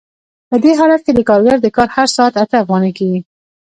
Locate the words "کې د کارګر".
1.05-1.57